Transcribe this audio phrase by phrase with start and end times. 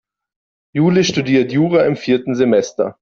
[0.73, 2.97] Jule studiert Jura im vierten Semester.